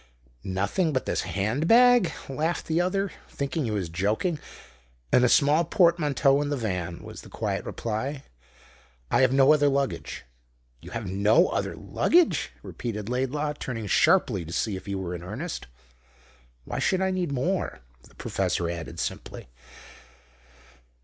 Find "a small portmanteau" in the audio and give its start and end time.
5.23-6.41